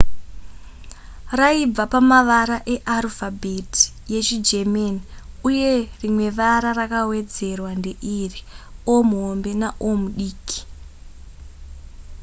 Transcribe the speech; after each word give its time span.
raibva 1.39 1.83
pamavara 1.91 2.57
earufabheti 2.95 3.83
yechigerman 4.13 4.95
uye 5.47 5.71
rimwe 6.01 6.27
vara 6.37 6.69
rakawedzerwa 6.79 7.71
ndeiri: 7.79 8.39
o/o 8.95 9.89